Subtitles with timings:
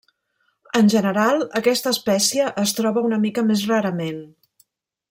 [0.79, 4.23] En general aquesta espècie es troba una mica més rarament.